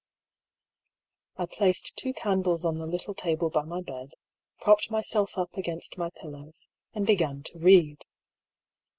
[1.37, 4.13] I placed two candles on the little table by my bed,
[4.59, 8.03] propped myself up against my pillows, and began to read.